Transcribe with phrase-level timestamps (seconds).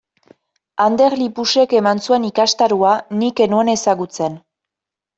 [0.85, 4.45] Ander Lipusek eman zuen ikastaroa nik ez nuen ezagutzen.